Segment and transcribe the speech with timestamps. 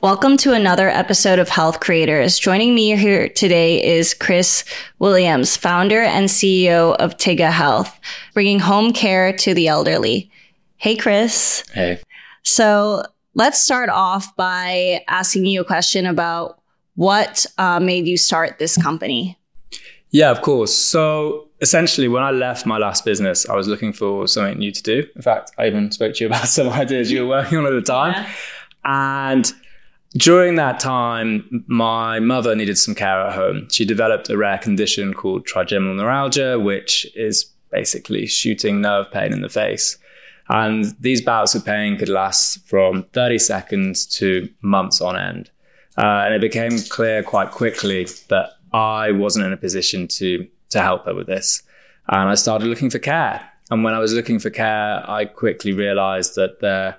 [0.00, 2.38] Welcome to another episode of Health Creators.
[2.38, 4.64] Joining me here today is Chris
[4.98, 8.00] Williams, founder and CEO of Tiggo Health,
[8.32, 10.30] bringing home care to the elderly.
[10.76, 11.62] Hey, Chris.
[11.74, 12.00] Hey.
[12.42, 13.02] So
[13.34, 16.58] let's start off by asking you a question about
[16.94, 19.38] what uh, made you start this company.
[20.08, 20.74] Yeah, of course.
[20.74, 24.82] So essentially, when I left my last business, I was looking for something new to
[24.82, 25.02] do.
[25.16, 27.70] In fact, I even spoke to you about some ideas you were working on at
[27.70, 28.12] the time.
[28.12, 28.28] Yeah.
[28.84, 29.50] And
[30.12, 33.66] during that time, my mother needed some care at home.
[33.70, 39.40] She developed a rare condition called trigeminal neuralgia, which is basically shooting nerve pain in
[39.40, 39.96] the face.
[40.50, 45.50] And these bouts of pain could last from 30 seconds to months on end.
[45.96, 50.82] Uh, and it became clear quite quickly that I wasn't in a position to to
[50.82, 51.62] help her with this.
[52.08, 53.40] And I started looking for care.
[53.70, 56.98] And when I was looking for care, I quickly realized that there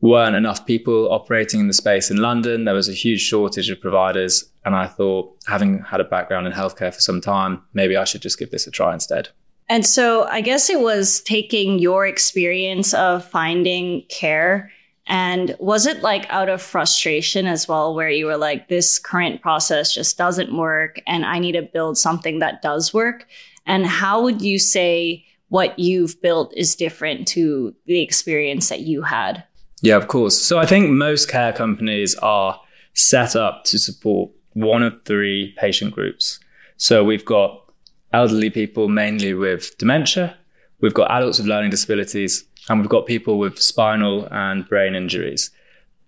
[0.00, 2.64] weren't enough people operating in the space in London.
[2.64, 4.50] There was a huge shortage of providers.
[4.64, 8.22] And I thought, having had a background in healthcare for some time, maybe I should
[8.22, 9.28] just give this a try instead.
[9.68, 14.72] And so I guess it was taking your experience of finding care
[15.10, 19.42] and was it like out of frustration as well, where you were like, this current
[19.42, 23.26] process just doesn't work and I need to build something that does work?
[23.66, 29.02] And how would you say what you've built is different to the experience that you
[29.02, 29.42] had?
[29.82, 30.38] Yeah, of course.
[30.38, 32.60] So I think most care companies are
[32.94, 36.38] set up to support one of three patient groups.
[36.76, 37.60] So we've got
[38.12, 40.36] elderly people mainly with dementia,
[40.80, 45.50] we've got adults with learning disabilities, and we've got people with spinal and brain injuries.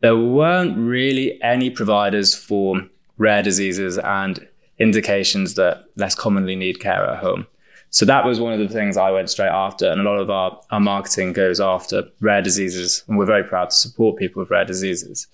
[0.00, 2.82] There weren't really any providers for
[3.18, 7.48] rare diseases and indications that less commonly need care at home.
[7.90, 9.90] So that was one of the things I went straight after.
[9.90, 13.02] And a lot of our, our marketing goes after rare diseases.
[13.08, 15.26] And we're very proud to support people with rare diseases.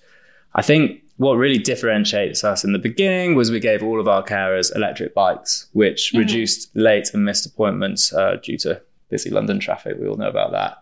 [0.55, 4.23] I think what really differentiates us in the beginning was we gave all of our
[4.23, 6.17] carers electric bikes, which mm-hmm.
[6.17, 9.95] reduced late and missed appointments uh, due to busy London traffic.
[9.99, 10.78] We all know about that.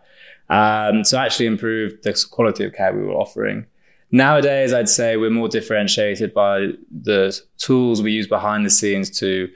[0.49, 3.65] Um, so actually improved the quality of care we were offering.
[4.11, 9.49] Nowadays, I'd say we're more differentiated by the tools we use behind the scenes to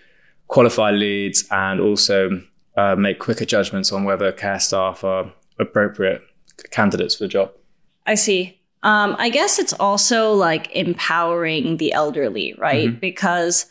[0.48, 2.42] qualify leads and also
[2.76, 6.22] uh, make quicker judgments on whether care staff are appropriate
[6.72, 7.52] candidates for the job.
[8.06, 8.60] I see.
[8.84, 12.90] Um, I guess it's also like empowering the elderly, right?
[12.90, 13.00] Mm-hmm.
[13.00, 13.68] Because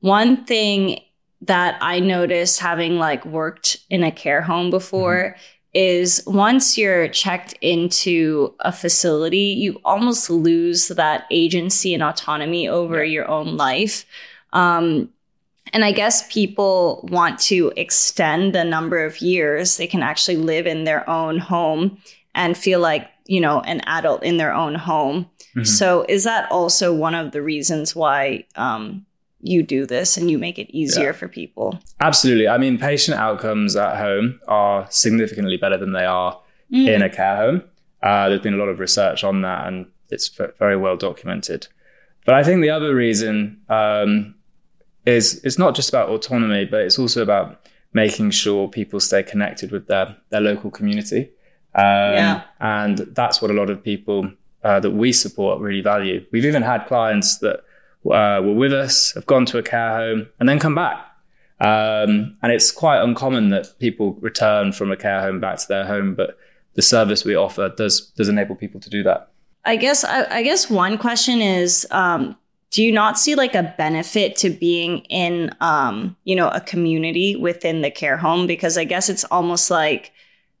[0.00, 1.00] one thing
[1.42, 5.42] that I noticed having like worked in a care home before mm-hmm
[5.74, 13.02] is once you're checked into a facility, you almost lose that agency and autonomy over
[13.02, 14.04] your own life.
[14.52, 15.08] Um,
[15.72, 20.66] and I guess people want to extend the number of years they can actually live
[20.66, 21.98] in their own home
[22.34, 25.30] and feel like, you know, an adult in their own home.
[25.56, 25.64] Mm-hmm.
[25.64, 29.06] So is that also one of the reasons why um,
[29.42, 31.12] you do this and you make it easier yeah.
[31.12, 31.78] for people.
[32.00, 32.48] Absolutely.
[32.48, 36.40] I mean, patient outcomes at home are significantly better than they are
[36.72, 36.88] mm.
[36.88, 37.62] in a care home.
[38.02, 41.66] Uh, there's been a lot of research on that and it's very well documented.
[42.24, 44.34] But I think the other reason um,
[45.06, 49.72] is it's not just about autonomy, but it's also about making sure people stay connected
[49.72, 51.30] with their, their local community.
[51.74, 52.42] Um, yeah.
[52.60, 54.30] And that's what a lot of people
[54.62, 56.24] uh, that we support really value.
[56.30, 57.64] We've even had clients that
[58.06, 60.96] uh, were with us, have gone to a care home, and then come back.
[61.60, 65.86] Um, and it's quite uncommon that people return from a care home back to their
[65.86, 66.36] home, but
[66.74, 69.30] the service we offer does does enable people to do that.
[69.64, 72.36] I guess I, I guess one question is, um,
[72.72, 77.36] do you not see like a benefit to being in, um, you know, a community
[77.36, 78.46] within the care home?
[78.46, 80.10] Because I guess it's almost like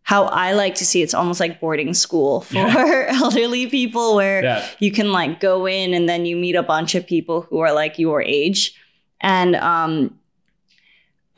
[0.04, 3.06] how I like to see it's almost like boarding school for yeah.
[3.22, 4.66] elderly people where yeah.
[4.78, 7.72] you can like go in and then you meet a bunch of people who are
[7.72, 8.74] like your age.
[9.20, 10.18] And um,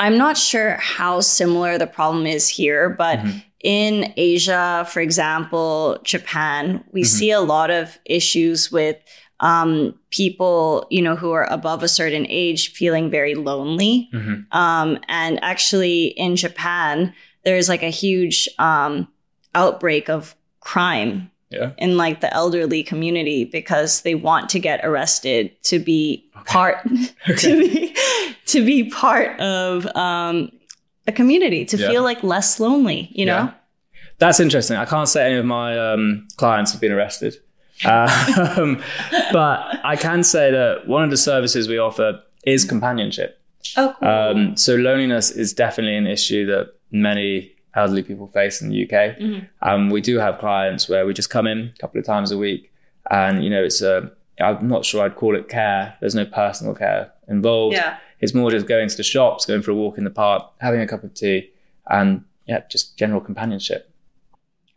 [0.00, 3.38] I'm not sure how similar the problem is here, but mm-hmm.
[3.60, 7.06] in Asia, for example, Japan, we mm-hmm.
[7.06, 8.96] see a lot of issues with
[9.40, 14.08] um, people, you know, who are above a certain age feeling very lonely.
[14.12, 14.56] Mm-hmm.
[14.56, 17.12] Um, and actually, in Japan,
[17.44, 19.08] there's like a huge um,
[19.54, 21.72] outbreak of crime yeah.
[21.78, 26.44] in like the elderly community because they want to get arrested to be okay.
[26.46, 26.78] part
[27.28, 27.36] okay.
[27.36, 27.96] to be
[28.46, 30.50] to be part of um,
[31.06, 31.88] a community to yeah.
[31.88, 33.52] feel like less lonely you know
[34.18, 37.36] that's interesting i can't say any of my um, clients have been arrested
[37.84, 38.82] um,
[39.32, 43.40] but i can say that one of the services we offer is companionship
[43.76, 44.08] oh, cool.
[44.08, 49.18] Um, so loneliness is definitely an issue that many elderly people face in the UK.
[49.18, 49.68] Mm-hmm.
[49.68, 52.38] Um, we do have clients where we just come in a couple of times a
[52.38, 52.72] week
[53.10, 54.10] And, you know, it's a,
[54.40, 55.96] I'm not sure I'd call it care.
[56.00, 57.76] There's no personal care involved.
[57.76, 57.98] Yeah.
[58.20, 60.80] It's more just going to the shops, going for a walk in the park, having
[60.80, 61.50] a cup of tea,
[61.90, 63.90] and yeah, just general companionship.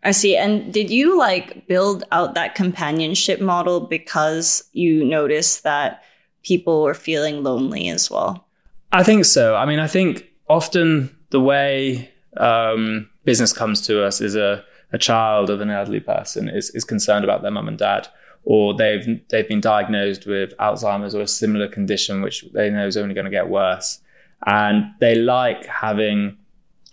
[0.04, 0.36] I see.
[0.36, 6.04] And did you like build out that companionship model because you noticed that
[6.44, 8.48] people were feeling lonely as well?
[8.92, 9.56] I think so.
[9.56, 14.98] I mean, I think often the way um, business comes to us is a, a
[14.98, 18.08] child of an elderly person is, is concerned about their mum and dad,
[18.44, 22.98] or they've they've been diagnosed with Alzheimer's or a similar condition which they know is
[22.98, 24.00] only going to get worse,
[24.46, 26.38] and they like having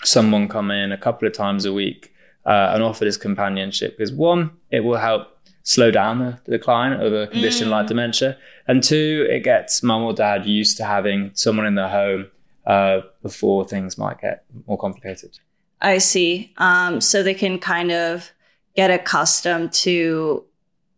[0.03, 2.13] someone come in a couple of times a week
[2.45, 5.29] uh, and offer this companionship because one, it will help
[5.63, 7.71] slow down the, the decline of a condition mm.
[7.71, 8.37] like dementia,
[8.67, 12.27] and two, it gets mum or dad used to having someone in their home
[12.67, 15.39] uh, before things might get more complicated.
[15.81, 16.53] I see.
[16.59, 18.31] Um, so they can kind of
[18.75, 20.45] get accustomed to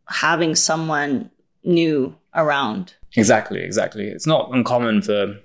[0.08, 1.30] having someone
[1.64, 2.94] new around.
[3.16, 4.06] Exactly, exactly.
[4.06, 5.38] It's not uncommon for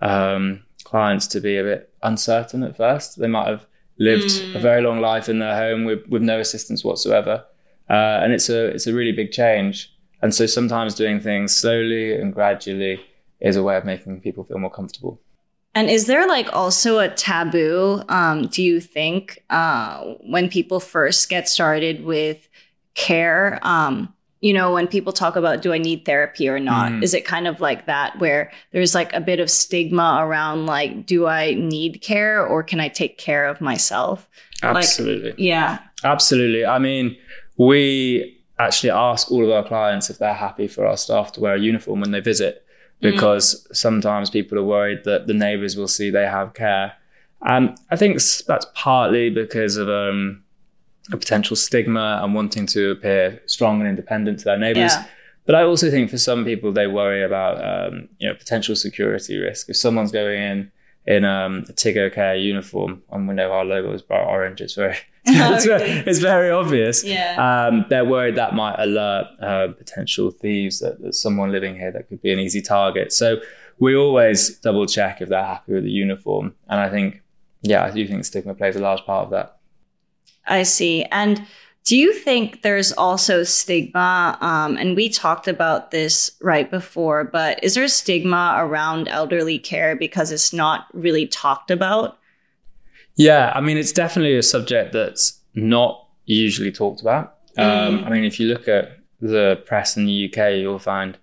[0.00, 3.18] um, clients to be a bit uncertain at first.
[3.18, 3.66] They might have
[3.98, 4.54] lived mm.
[4.56, 7.44] a very long life in their home with, with no assistance whatsoever.
[7.88, 9.94] Uh, and it's a it's a really big change.
[10.22, 13.00] And so sometimes doing things slowly and gradually
[13.40, 15.20] is a way of making people feel more comfortable.
[15.74, 21.28] And is there like also a taboo, um, do you think, uh, when people first
[21.28, 22.48] get started with
[22.94, 23.58] care?
[23.62, 27.02] Um, you know, when people talk about do I need therapy or not, mm.
[27.02, 31.06] is it kind of like that where there's like a bit of stigma around like,
[31.06, 34.28] do I need care or can I take care of myself?
[34.62, 35.30] Absolutely.
[35.30, 35.78] Like, yeah.
[36.04, 36.66] Absolutely.
[36.66, 37.16] I mean,
[37.56, 41.54] we actually ask all of our clients if they're happy for our staff to wear
[41.54, 42.63] a uniform when they visit.
[43.04, 43.76] Because mm.
[43.76, 46.94] sometimes people are worried that the neighbors will see they have care.
[47.42, 50.42] And I think that's partly because of um,
[51.12, 54.92] a potential stigma and wanting to appear strong and independent to their neighbors.
[54.94, 55.06] Yeah.
[55.44, 59.36] But I also think for some people, they worry about um, you know potential security
[59.36, 59.68] risk.
[59.68, 60.72] If someone's going in
[61.06, 64.74] in um, a Tiggo Care uniform, and we know our logo is bright orange, it's
[64.74, 64.96] very
[65.26, 67.02] it's, very, it's very obvious.
[67.02, 67.36] Yeah.
[67.68, 72.08] Um, they're worried that might alert uh, potential thieves that there's someone living here that
[72.08, 73.12] could be an easy target.
[73.12, 73.40] So
[73.78, 76.54] we always double check if they're happy with the uniform.
[76.68, 77.22] And I think,
[77.62, 79.56] yeah, I do think stigma plays a large part of that.
[80.46, 81.04] I see.
[81.04, 81.46] And
[81.84, 84.38] do you think there's also stigma?
[84.40, 89.94] Um, and we talked about this right before, but is there stigma around elderly care
[89.94, 92.18] because it's not really talked about?
[93.16, 97.38] Yeah, I mean, it's definitely a subject that's not usually talked about.
[97.56, 98.06] Um, mm.
[98.06, 101.16] I mean, if you look at the press in the UK, you'll find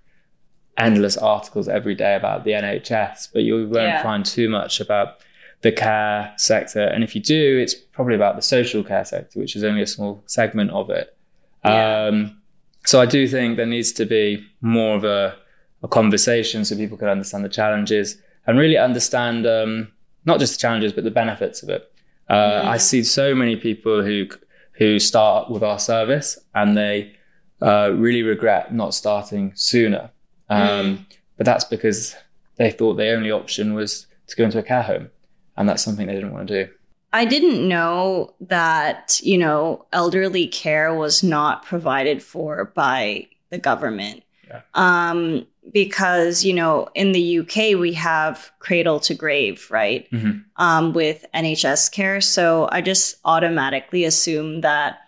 [0.77, 4.03] endless articles every day about the NHS, but you won't yeah.
[4.03, 5.17] find too much about
[5.61, 6.81] the care sector.
[6.81, 9.87] And if you do, it's probably about the social care sector, which is only a
[9.87, 11.15] small segment of it.
[11.63, 12.05] Yeah.
[12.07, 12.41] Um,
[12.85, 15.35] so I do think there needs to be more of a,
[15.83, 18.17] a, conversation so people can understand the challenges
[18.47, 19.91] and really understand um,
[20.25, 21.91] not just the challenges, but the benefits of it.
[22.29, 22.65] Uh, mm.
[22.65, 24.27] I see so many people who
[24.73, 27.13] who start with our service and they
[27.61, 30.09] uh, really regret not starting sooner.
[30.49, 31.05] Um, mm.
[31.37, 32.15] But that's because
[32.55, 35.09] they thought the only option was to go into a care home,
[35.57, 36.71] and that's something they didn't want to do.
[37.13, 44.23] I didn't know that you know elderly care was not provided for by the government.
[44.47, 44.61] Yeah.
[44.73, 50.09] Um, because you know in the UK we have cradle to grave, right?
[50.11, 50.39] Mm-hmm.
[50.57, 54.99] Um, with NHS care, so I just automatically assume that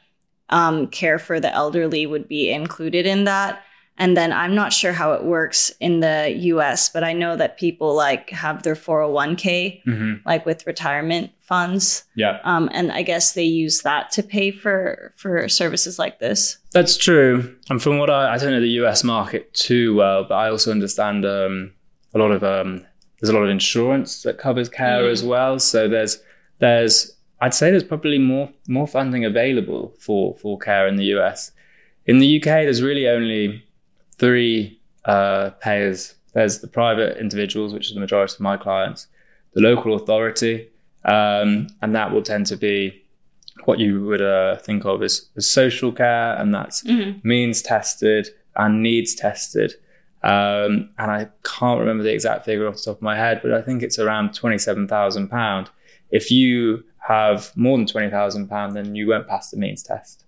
[0.50, 3.64] um, care for the elderly would be included in that.
[3.98, 7.58] And then I'm not sure how it works in the US, but I know that
[7.58, 10.14] people like have their 401k, mm-hmm.
[10.26, 12.04] like with retirement funds.
[12.16, 12.40] Yeah.
[12.44, 16.58] Um, and I guess they use that to pay for for services like this.
[16.72, 17.56] That's true.
[17.70, 20.72] And from what I, I don't know the US market too well, but I also
[20.72, 21.72] understand um,
[22.16, 22.86] a lot of um,
[23.20, 25.12] there's a lot of insurance that covers care mm.
[25.12, 25.60] as well.
[25.60, 26.22] So there's
[26.60, 31.52] there's I'd say there's probably more more funding available for for care in the US.
[32.06, 33.64] In the UK, there's really only
[34.18, 36.16] three uh, payers.
[36.34, 39.08] There's the private individuals, which is the majority of my clients,
[39.54, 40.70] the local authority,
[41.06, 43.04] um, and that will tend to be
[43.66, 47.26] what you would uh, think of as, as, social care, and that's mm-hmm.
[47.28, 49.74] means tested and needs tested.
[50.24, 53.54] Um, and I can't remember the exact figure off the top of my head, but
[53.54, 55.70] I think it's around twenty-seven thousand pound.
[56.12, 60.24] If you have more than twenty thousand pound, then you won't pass the means test.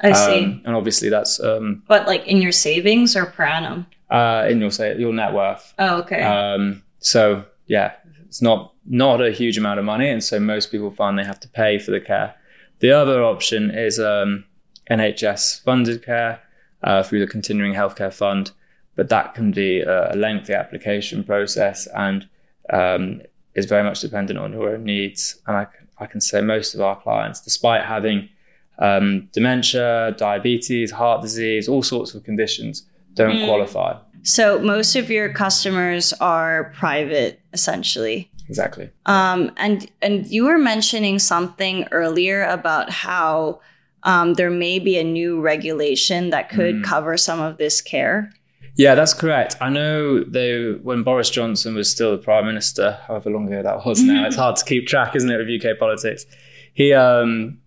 [0.00, 0.44] I see.
[0.44, 3.86] Um, and obviously that's um, but like in your savings or per annum?
[4.10, 5.74] Uh, in your say your net worth.
[5.78, 6.22] Oh, okay.
[6.22, 7.94] Um, so yeah,
[8.26, 11.40] it's not not a huge amount of money, and so most people find they have
[11.40, 12.34] to pay for the care.
[12.80, 14.44] The other option is um,
[14.90, 16.40] NHS funded care,
[16.82, 18.52] uh, through the continuing healthcare fund,
[18.96, 22.28] but that can be a, lengthy application process and
[22.72, 23.22] um,
[23.54, 25.40] is very much dependent on your own needs.
[25.46, 25.66] And I,
[25.98, 28.28] I can say most of our clients, despite having
[28.78, 33.46] um, dementia, diabetes, heart disease, all sorts of conditions, don't mm.
[33.46, 33.98] qualify.
[34.22, 38.30] So most of your customers are private, essentially.
[38.48, 38.90] Exactly.
[39.06, 43.60] Um, and and you were mentioning something earlier about how
[44.04, 46.84] um, there may be a new regulation that could mm.
[46.84, 48.30] cover some of this care.
[48.76, 49.56] Yeah, that's correct.
[49.60, 53.84] I know they when Boris Johnson was still the prime minister, however long ago that
[53.84, 54.24] was now.
[54.24, 56.24] it's hard to keep track, isn't it, of UK politics?
[56.74, 57.58] He um,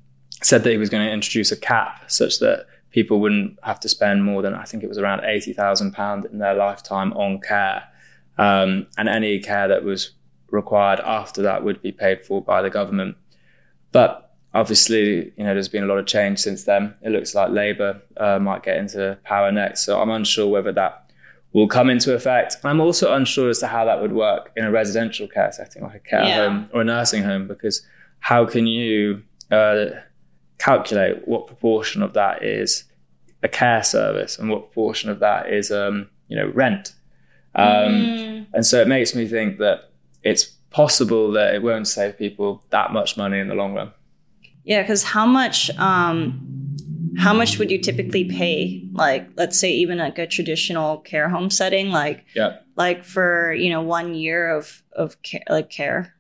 [0.41, 3.89] said that he was going to introduce a cap such that people wouldn't have to
[3.89, 7.39] spend more than I think it was around eighty thousand pound in their lifetime on
[7.39, 7.83] care,
[8.37, 10.11] um, and any care that was
[10.49, 13.15] required after that would be paid for by the government.
[13.91, 16.93] But obviously, you know, there's been a lot of change since then.
[17.01, 21.11] It looks like Labour uh, might get into power next, so I'm unsure whether that
[21.53, 22.57] will come into effect.
[22.63, 25.95] I'm also unsure as to how that would work in a residential care setting, like
[25.95, 26.47] a care yeah.
[26.47, 27.85] home or a nursing home, because
[28.19, 29.85] how can you uh,
[30.61, 32.83] calculate what proportion of that is
[33.41, 36.93] a care service and what proportion of that is, um, you know, rent?
[37.55, 38.47] Um, mm.
[38.53, 39.91] And so it makes me think that
[40.23, 43.91] it's possible that it won't save people that much money in the long run.
[44.63, 46.77] Yeah, because how much um,
[47.17, 48.87] how much would you typically pay?
[48.93, 53.71] Like, let's say even like a traditional care home setting, like yeah, like for you
[53.71, 56.13] know one year of of care, like care.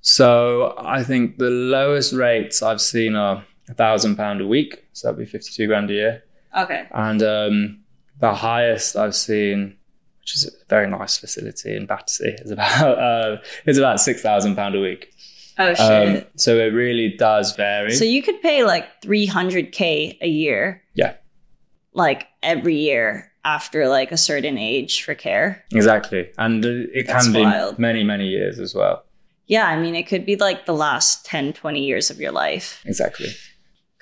[0.00, 5.08] So I think the lowest rates I've seen are a thousand pound a week, so
[5.08, 6.24] that'd be fifty two grand a year.
[6.56, 6.86] Okay.
[6.92, 7.84] And um,
[8.20, 9.76] the highest I've seen
[10.24, 12.36] which is a very nice facility in Battersea.
[12.38, 15.12] is about uh, it's about six thousand pound a week.
[15.58, 16.22] Oh um, shit!
[16.24, 17.92] Um, so it really does vary.
[17.92, 20.82] So you could pay like three hundred k a year.
[20.94, 21.14] Yeah.
[21.92, 25.62] Like every year after like a certain age for care.
[25.72, 27.76] Exactly, and it That's can wild.
[27.76, 29.04] be many many years as well.
[29.46, 32.80] Yeah, I mean it could be like the last 10, 20 years of your life.
[32.86, 33.28] Exactly.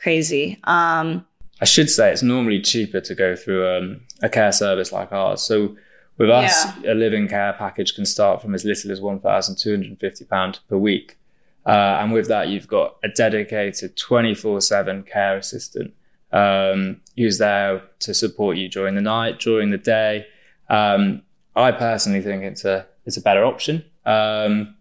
[0.03, 0.59] Crazy.
[0.65, 1.25] Um,
[1.61, 5.43] I should say it's normally cheaper to go through um, a care service like ours.
[5.43, 5.77] So
[6.19, 6.93] with us, yeah.
[6.93, 11.19] a living care package can start from as little as £1,250 per week.
[11.65, 15.95] Uh, and with that, you've got a dedicated 24 7 care assistant
[16.33, 20.27] um, who's there to support you during the night, during the day.
[20.69, 21.23] Um,
[21.55, 24.75] I personally think it's a, it's a better option um,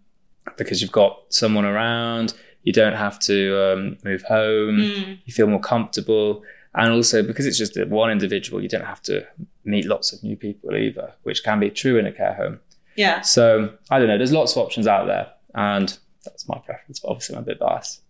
[0.58, 5.18] because you've got someone around, you don't have to um, move home, mm.
[5.24, 6.42] you feel more comfortable.
[6.74, 9.26] And also because it's just one individual, you don't have to
[9.64, 12.60] meet lots of new people either, which can be true in a care home.
[12.96, 13.20] Yeah.
[13.20, 14.16] So I don't know.
[14.18, 17.00] There's lots of options out there, and that's my preference.
[17.00, 18.02] But obviously, I'm a bit biased.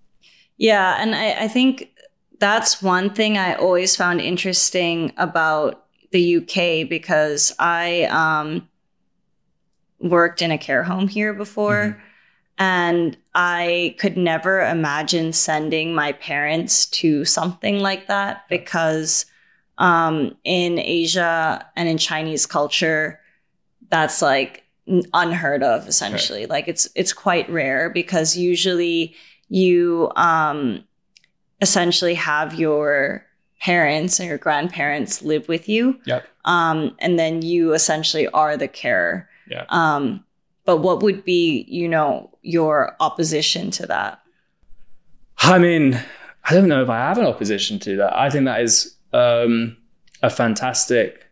[0.58, 1.90] Yeah, and I, I think
[2.38, 8.68] that's one thing I always found interesting about the UK because I um,
[10.00, 11.96] worked in a care home here before.
[11.96, 12.00] Mm-hmm.
[12.58, 19.26] And I could never imagine sending my parents to something like that because
[19.78, 23.20] um, in Asia and in Chinese culture,
[23.88, 24.64] that's like
[25.12, 26.40] unheard of essentially.
[26.40, 26.50] Right.
[26.50, 29.14] Like it's it's quite rare because usually
[29.48, 30.84] you um,
[31.60, 33.24] essentially have your
[33.60, 35.98] parents and your grandparents live with you.
[36.06, 36.26] Yep.
[36.44, 39.28] Um, and then you essentially are the carer.
[39.48, 39.66] Yeah.
[39.68, 40.24] Um,
[40.64, 44.20] but what would be, you know, your opposition to that?
[45.38, 46.00] I mean,
[46.44, 48.16] I don't know if I have an opposition to that.
[48.16, 49.76] I think that is um,
[50.22, 51.26] a fantastic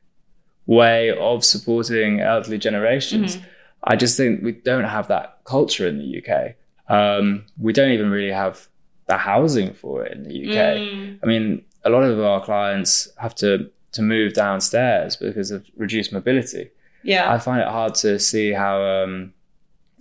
[0.67, 3.37] way of supporting elderly generations.
[3.37, 3.47] Mm-hmm.
[3.85, 6.55] I just think we don't have that culture in the UK.
[6.89, 8.69] Um, we don't even really have
[9.07, 10.57] the housing for it in the UK.
[10.77, 11.19] Mm.
[11.23, 16.13] I mean, a lot of our clients have to to move downstairs because of reduced
[16.13, 16.71] mobility.
[17.03, 19.33] Yeah, I find it hard to see how um,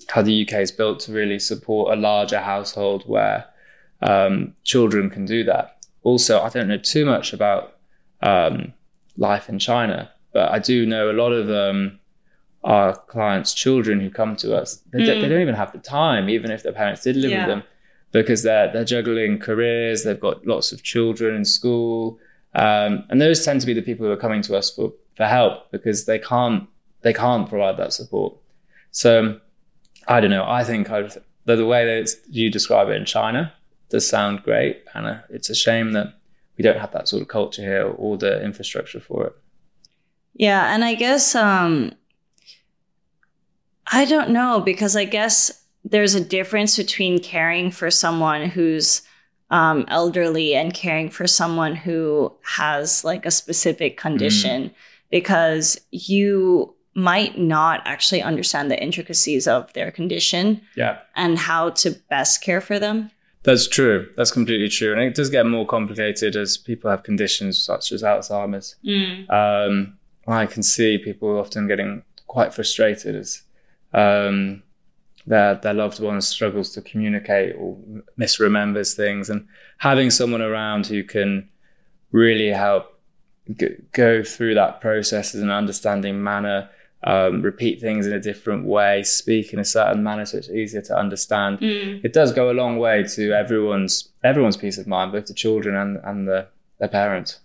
[0.10, 3.46] how the UK is built to really support a larger household where
[4.02, 5.86] um, children can do that.
[6.04, 7.78] Also, I don't know too much about
[8.22, 8.74] um,
[9.18, 12.00] life in China, but I do know a lot of um,
[12.64, 14.76] our clients' children who come to us.
[14.92, 15.06] They, mm.
[15.06, 17.40] d- they, don't even have the time, even if their parents did live yeah.
[17.40, 17.64] with them,
[18.12, 20.04] because they're they're juggling careers.
[20.04, 22.20] They've got lots of children in school,
[22.56, 25.26] um, and those tend to be the people who are coming to us for for
[25.26, 26.68] help because they can't
[27.02, 28.36] they can't provide that support.
[28.92, 29.40] So
[30.08, 30.46] I don't know.
[30.48, 31.12] I think I'd,
[31.46, 33.54] the, the way that you describe it in China
[33.90, 36.14] does sound great, and uh, it's a shame that
[36.58, 39.34] we don't have that sort of culture here or the infrastructure for it.
[40.34, 41.94] Yeah, and I guess um,
[43.92, 49.02] I don't know because I guess there's a difference between caring for someone who's
[49.50, 54.74] um, elderly and caring for someone who has like a specific condition mm.
[55.10, 61.00] because you might not actually understand the intricacies of their condition yeah.
[61.16, 63.12] and how to best care for them.
[63.44, 64.10] That's true.
[64.18, 64.92] That's completely true.
[64.92, 68.76] And it does get more complicated as people have conditions such as Alzheimer's.
[68.86, 69.30] Mm.
[69.32, 73.42] Um, I can see people often getting quite frustrated as
[73.94, 74.62] um,
[75.26, 77.78] their their loved one struggles to communicate or
[78.20, 81.50] misremembers things, and having someone around who can
[82.12, 83.00] really help
[83.94, 86.70] go through that process in an understanding manner,
[87.04, 90.82] um, repeat things in a different way, speak in a certain manner so it's easier
[90.82, 91.60] to understand.
[91.60, 92.04] Mm.
[92.04, 95.76] It does go a long way to everyone's everyone's peace of mind, both the children
[95.76, 96.48] and and the
[96.80, 97.40] their parents.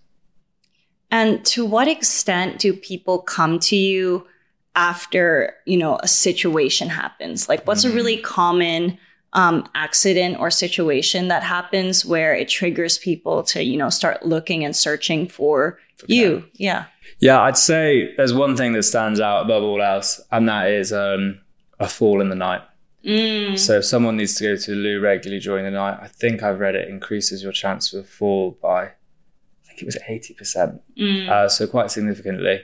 [1.11, 4.27] And to what extent do people come to you
[4.75, 7.47] after, you know, a situation happens?
[7.47, 7.93] Like what's mm-hmm.
[7.93, 8.97] a really common
[9.35, 14.65] um, accident or situation that happens where it triggers people to, you know, start looking
[14.65, 16.39] and searching for, for you?
[16.39, 16.49] Care.
[16.53, 16.85] Yeah.
[17.19, 20.91] Yeah, I'd say there's one thing that stands out above all else, and that is
[20.91, 21.39] um,
[21.79, 22.61] a fall in the night.
[23.05, 23.59] Mm.
[23.59, 26.41] So if someone needs to go to the loo regularly during the night, I think
[26.41, 30.79] I've read it increases your chance of a fall by I think it was 80%.
[30.97, 31.29] Mm.
[31.29, 32.61] Uh, so quite significantly.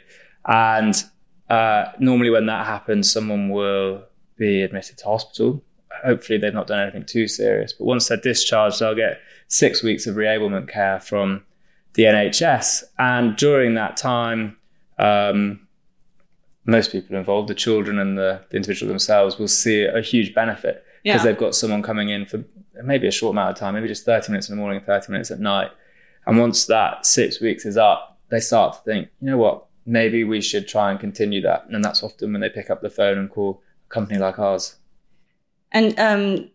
[0.47, 0.95] And
[1.49, 4.03] uh, normally when that happens, someone will
[4.37, 5.63] be admitted to hospital.
[6.03, 7.73] Hopefully they've not done anything too serious.
[7.73, 11.43] But once they're discharged, they'll get six weeks of reablement care from
[11.93, 12.83] the NHS.
[12.97, 14.57] And during that time,
[14.97, 15.67] um,
[16.65, 20.85] most people involved, the children and the, the individual themselves, will see a huge benefit
[21.03, 21.23] because yeah.
[21.23, 22.43] they've got someone coming in for
[22.83, 25.31] maybe a short amount of time, maybe just 30 minutes in the morning, 30 minutes
[25.31, 25.71] at night,
[26.25, 30.23] and once that six weeks is up, they start to think, you know what, maybe
[30.23, 31.65] we should try and continue that.
[31.69, 34.75] And that's often when they pick up the phone and call a company like ours.
[35.71, 36.49] And um,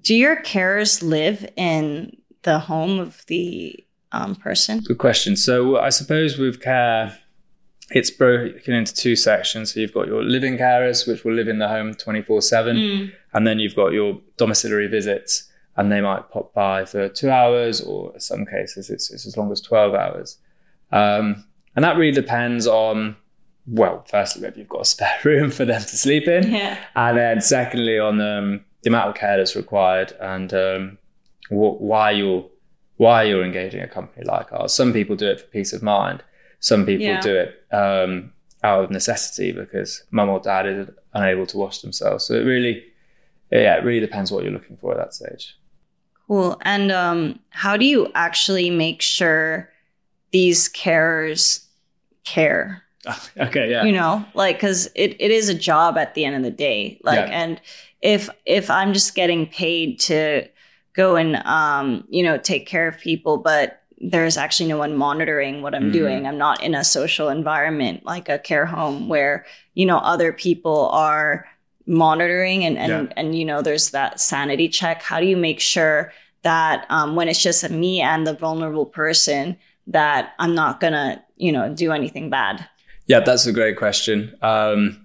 [0.00, 4.80] do your carers live in the home of the um, person?
[4.80, 5.36] Good question.
[5.36, 7.18] So I suppose with care,
[7.90, 9.72] it's broken into two sections.
[9.72, 12.76] So you've got your living carers, which will live in the home 24 7.
[12.76, 13.12] Mm.
[13.32, 17.80] And then you've got your domiciliary visits, and they might pop by for two hours,
[17.80, 20.38] or in some cases, it's, it's as long as 12 hours.
[20.92, 21.44] Um,
[21.76, 23.16] and that really depends on,
[23.70, 26.50] well, firstly, whether you've got a spare room for them to sleep in.
[26.50, 26.78] Yeah.
[26.96, 30.98] And then secondly, on um, the amount of care that's required and um,
[31.48, 32.48] wh- why you're
[32.96, 34.74] why you're engaging a company like ours.
[34.74, 36.22] Some people do it for peace of mind.
[36.58, 37.20] Some people yeah.
[37.20, 38.32] do it um,
[38.64, 42.24] out of necessity because mum or dad is unable to wash themselves.
[42.24, 42.84] So it really,
[43.52, 45.56] yeah, it really depends what you're looking for at that stage.
[46.26, 46.58] Cool.
[46.62, 49.70] And um, how do you actually make sure
[50.32, 51.66] these carers
[52.24, 52.82] care?
[53.38, 53.84] okay, yeah.
[53.84, 57.00] You know, like because it, it is a job at the end of the day.
[57.04, 57.42] Like, yeah.
[57.42, 57.60] and
[58.02, 60.48] if if I'm just getting paid to
[60.94, 65.62] go and um, you know, take care of people, but there's actually no one monitoring
[65.62, 65.92] what I'm mm-hmm.
[65.92, 66.26] doing.
[66.26, 69.44] I'm not in a social environment like a care home where,
[69.74, 71.46] you know, other people are
[71.88, 73.14] monitoring and and, yeah.
[73.16, 77.28] and you know there's that sanity check how do you make sure that um, when
[77.28, 82.28] it's just me and the vulnerable person that i'm not gonna you know do anything
[82.28, 82.68] bad
[83.08, 85.04] yeah that's a great question um,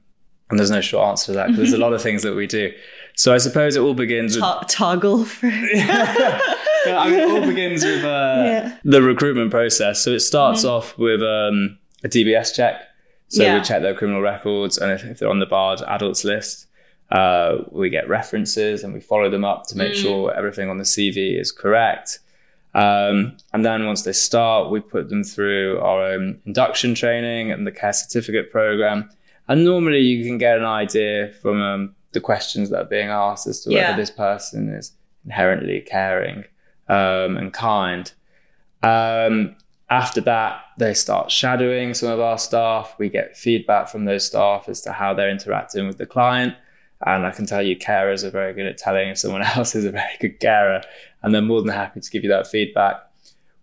[0.50, 2.46] and there's no short answer to that because there's a lot of things that we
[2.46, 2.72] do
[3.16, 6.40] so i suppose it all begins with toggle for yeah,
[6.86, 8.08] I mean, it all begins with uh,
[8.46, 8.78] yeah.
[8.84, 10.70] the recruitment process so it starts mm-hmm.
[10.70, 12.82] off with um, a dbs check
[13.30, 13.58] so yeah.
[13.58, 16.68] we check their criminal records and if, if they're on the barred adults list
[17.14, 20.02] uh, we get references and we follow them up to make mm.
[20.02, 22.20] sure everything on the CV is correct.
[22.76, 27.68] Um, and then once they start, we put them through our own induction training and
[27.68, 29.10] the care certificate program.
[29.48, 33.48] And normally you can get an idea from um, the questions that are being asked
[33.48, 33.92] as to yeah.
[33.92, 34.94] whether this person is
[35.26, 36.46] inherently caring
[36.88, 38.12] um, and kind.
[38.82, 39.56] Um,
[39.90, 42.96] after that, they start shadowing some of our staff.
[42.98, 46.56] We get feedback from those staff as to how they're interacting with the client.
[47.06, 49.86] And I can tell you, carers are very good at telling if someone else is
[49.86, 50.82] a very good carer,
[51.24, 52.98] and they're more than happy to give you that feedback.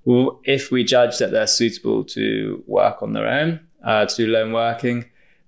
[0.04, 4.26] Well, if we judge that they're suitable to work on their own, uh, to do
[4.26, 5.04] lone working,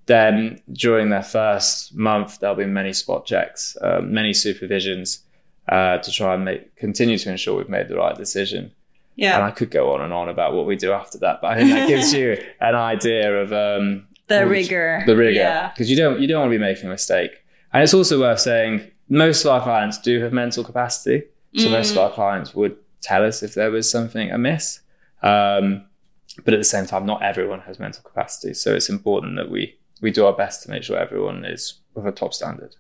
[0.07, 5.21] then during their first month, there'll be many spot checks, uh, many supervisions
[5.69, 8.73] uh, to try and make continue to ensure we've made the right decision.
[9.17, 9.37] Yeah.
[9.37, 11.57] And I could go on and on about what we do after that, but I
[11.57, 15.03] think that gives you an idea of um, the rigor.
[15.07, 15.97] The rigor, because yeah.
[15.97, 17.31] you don't you don't want to be making a mistake.
[17.73, 21.25] And it's also worth saying most of our clients do have mental capacity.
[21.57, 21.73] So mm.
[21.73, 24.81] most of our clients would tell us if there was something amiss.
[25.23, 25.85] Um,
[26.45, 28.55] but at the same time, not everyone has mental capacity.
[28.55, 32.07] So it's important that we, we do our best to make sure everyone is with
[32.07, 32.75] a top standard.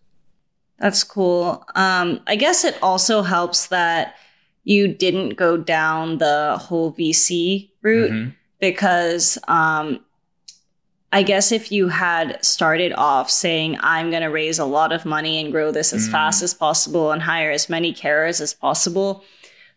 [0.79, 1.65] That's cool.
[1.75, 4.15] Um, I guess it also helps that
[4.65, 8.35] you didn't go down the whole VC route Mhm.
[8.59, 10.01] because um,
[11.15, 15.05] I guess if you had started off saying, I'm going to raise a lot of
[15.05, 16.13] money and grow this as Mm.
[16.13, 19.23] fast as possible and hire as many carers as possible,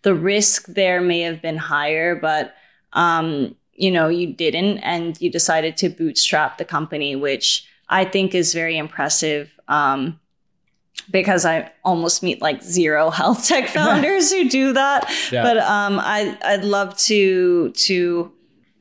[0.03, 2.55] the risk there may have been higher, but
[2.93, 8.33] um, you know, you didn't and you decided to bootstrap the company, which I think
[8.33, 9.53] is very impressive.
[9.67, 10.19] Um,
[11.11, 15.11] because I almost meet like zero health tech founders who do that.
[15.31, 15.43] Yeah.
[15.43, 18.31] But um, I I'd love to to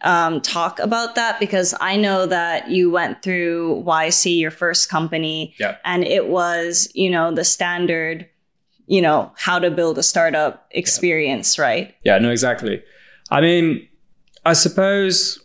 [0.05, 5.55] um, talk about that because I know that you went through YC, your first company,
[5.59, 5.77] Yeah.
[5.85, 8.29] and it was you know the standard,
[8.87, 11.95] you know how to build a startup experience, right?
[12.05, 12.83] Yeah, no, exactly.
[13.31, 13.89] I mean,
[14.45, 15.41] I suppose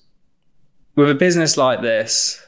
[0.95, 2.41] with a business like this,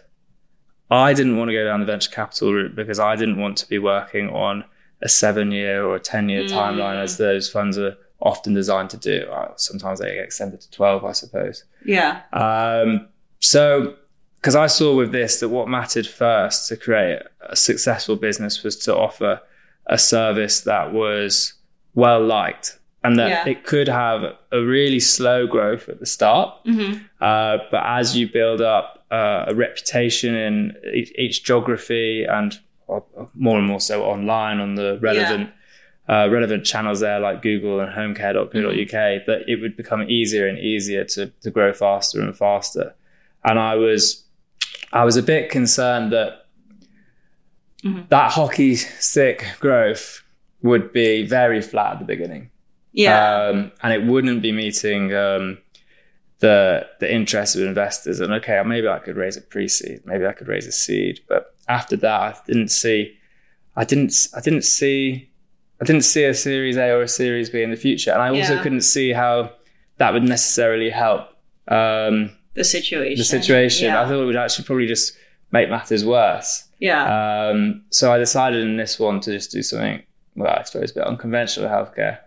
[0.89, 3.67] I didn't want to go down the venture capital route because I didn't want to
[3.69, 4.65] be working on
[5.01, 6.49] a seven year or a 10 year Mm.
[6.51, 9.25] timeline as those funds are often designed to do.
[9.57, 11.63] Sometimes they get extended to 12, I suppose.
[11.85, 12.21] Yeah.
[12.33, 13.07] Um,
[13.39, 13.95] so,
[14.35, 18.75] because I saw with this that what mattered first to create a successful business was
[18.85, 19.41] to offer
[19.87, 21.53] a service that was
[21.95, 23.47] well liked and that Yeah.
[23.51, 26.55] it could have a really slow growth at the start.
[26.65, 32.59] hmm Uh, but as you build up uh, a reputation in each, each geography and
[33.35, 35.49] more and more so online on the relevant
[36.09, 41.03] uh, relevant channels there like Google and homecare.co.uk, that it would become easier and easier
[41.05, 42.95] to, to grow faster and faster.
[43.43, 44.23] And I was
[44.93, 46.37] I was a bit concerned that
[47.83, 48.09] Mhm.
[48.09, 50.21] that hockey stick growth
[50.61, 52.51] would be very flat at the beginning
[52.93, 53.47] Yeah.
[53.47, 55.57] um, and it wouldn't be meeting um,
[56.39, 58.19] the the interest of investors.
[58.19, 61.55] And okay, maybe I could raise a pre-seed, maybe I could raise a seed, but
[61.67, 63.15] after that, I didn't see,
[63.75, 65.30] I didn't, I didn't see,
[65.81, 68.29] I didn't see a Series A or a Series B in the future, and I
[68.29, 68.61] also Yeah.
[68.63, 69.51] couldn't see how
[69.97, 71.27] that would necessarily help
[71.67, 73.17] um, the situation.
[73.17, 73.85] the situation.
[73.87, 74.01] Yeah.
[74.01, 75.13] I thought it would actually probably just
[75.51, 76.65] make matters worse.
[76.79, 77.49] yeah.
[77.49, 80.01] Um, so I decided in this one to just do something,
[80.35, 82.17] well, I suppose a bit unconventional healthcare.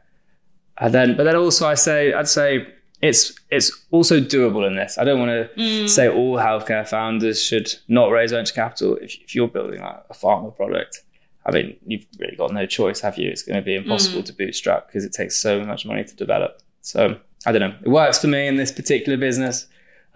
[0.78, 2.66] And then, but then also I say, I'd say
[3.02, 4.96] it's it's also doable in this.
[4.98, 5.88] I don't want to Mm.
[5.88, 8.96] say all healthcare founders should not raise venture capital.
[8.96, 11.02] If, if you're building like a pharma product,
[11.46, 13.28] I mean, you've really got no choice, have you?
[13.30, 16.62] It's going to be impossible to bootstrap because it takes so much money to develop.
[16.80, 17.76] So I don't know.
[17.82, 19.66] It works for me in this particular business.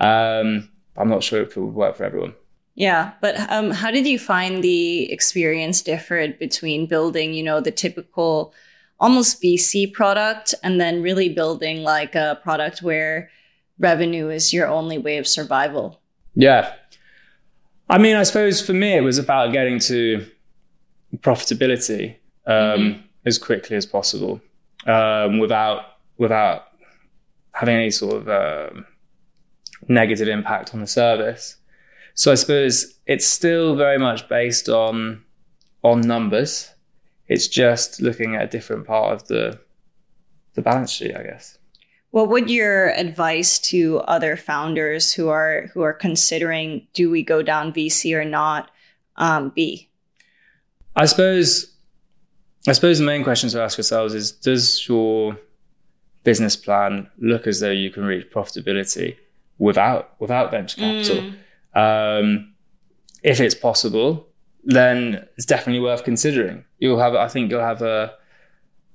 [0.00, 2.34] Um, I'm not sure if it would work for everyone.
[2.74, 7.72] Yeah, but um, how did you find the experience differed between building, you know, the
[7.72, 8.54] typical
[9.00, 13.30] almost VC product and then really building like a product where
[13.78, 16.00] revenue is your only way of survival?
[16.34, 16.72] Yeah.
[17.90, 20.24] I mean, I suppose for me, it was about getting to
[21.16, 22.16] profitability
[22.46, 24.40] um, as quickly as possible
[24.86, 25.82] um, without
[26.18, 26.64] without
[27.52, 28.86] having any sort of um,
[29.88, 31.56] negative impact on the service.
[32.14, 35.24] So I suppose it's still very much based on
[35.82, 36.72] on numbers.
[37.28, 39.60] It's just looking at a different part of the
[40.54, 41.58] the balance sheet, I guess.
[42.10, 47.42] What would your advice to other founders who are who are considering do we go
[47.42, 48.70] down VC or not
[49.16, 49.88] um, be?
[50.98, 51.72] I suppose
[52.66, 55.38] I suppose the main question to ask yourselves is does your
[56.24, 59.16] business plan look as though you can reach profitability
[59.58, 61.32] without without venture capital?
[61.74, 62.52] Um,
[63.22, 64.26] if it's possible,
[64.64, 66.64] then it's definitely worth considering.
[66.78, 68.14] You'll have I think you'll have a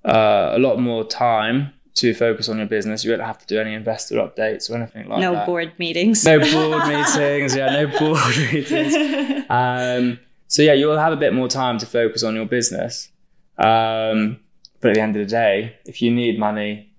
[0.05, 3.05] uh, a lot more time to focus on your business.
[3.05, 5.39] You won't have to do any investor updates or anything like no that.
[5.39, 6.25] No board meetings.
[6.25, 7.55] No board meetings.
[7.55, 9.45] Yeah, no board meetings.
[9.49, 10.19] Um,
[10.53, 13.09] so yeah, you'll have a bit more time to focus on your business.
[13.57, 14.39] Um,
[14.81, 16.93] but at the end of the day, if you need money,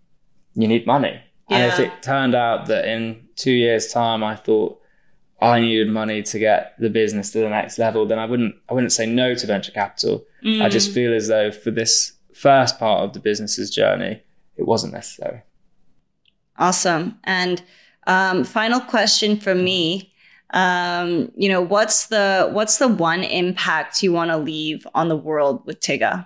[0.55, 1.21] you need money.
[1.49, 4.81] And if it turned out that in two years' time I thought
[5.41, 8.75] I needed money to get the business to the next level, then I wouldn't I
[8.75, 10.25] wouldn't say no to venture capital.
[10.65, 10.95] I just Mm.
[10.95, 12.13] feel as though for this
[12.47, 14.21] first part of the business's journey,
[14.57, 15.43] it wasn't necessary.
[16.59, 17.19] Awesome.
[17.25, 17.63] And
[18.07, 20.13] um, final question from me.
[20.55, 25.17] Um, you know, what's the what's the one impact you want to leave on the
[25.17, 26.25] world with Tiggo?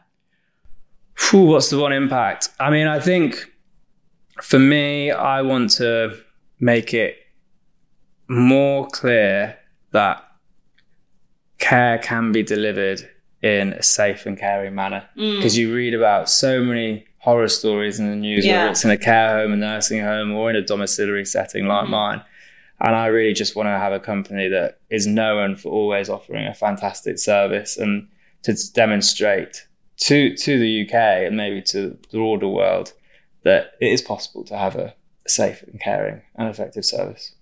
[1.17, 2.51] Phew, what's the one impact?
[2.61, 3.51] I mean, I think
[4.43, 6.17] for me, I want to
[6.61, 7.17] make it
[8.29, 9.57] more clear
[9.93, 10.23] that
[11.59, 13.01] care can be delivered
[13.43, 15.09] in a safe and caring manner.
[15.17, 18.59] Because you read about so many horror stories in the news, Yeah.
[18.59, 21.87] whether it's in a care home, a nursing home, or in a domiciliary setting like
[21.87, 21.91] Mhm.
[21.91, 22.23] mine.
[22.81, 26.47] And I really just want to have a company that is known for always offering
[26.47, 28.09] a fantastic service and
[28.45, 29.67] to demonstrate
[29.99, 30.95] to to the UK
[31.27, 32.93] and maybe to the broader world
[33.43, 34.95] that it is possible to have a
[35.27, 37.35] safe and caring and effective service.